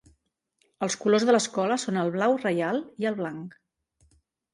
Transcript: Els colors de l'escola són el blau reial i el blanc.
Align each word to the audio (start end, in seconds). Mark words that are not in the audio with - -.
Els 0.85 0.95
colors 1.01 1.25
de 1.29 1.35
l'escola 1.35 1.77
són 1.83 1.99
el 2.05 2.09
blau 2.15 2.33
reial 2.45 2.81
i 3.05 3.07
el 3.11 3.19
blanc. 3.21 3.55